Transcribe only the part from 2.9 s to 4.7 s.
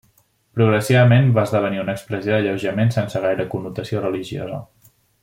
sense gaire connotació religiosa.